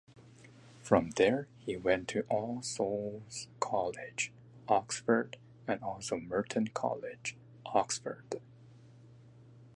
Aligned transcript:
From 0.81 1.11
there 1.11 1.47
he 1.59 1.77
went 1.77 2.07
to 2.07 2.23
All 2.23 2.63
Souls 2.63 3.47
College, 3.59 4.31
Oxford 4.67 5.37
and 5.67 5.79
also 5.83 6.17
Merton 6.17 6.69
College, 6.69 7.37
Oxford. 7.67 8.41